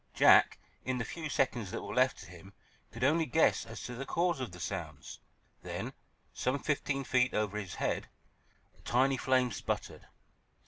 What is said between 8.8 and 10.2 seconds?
tiny flame sputtered.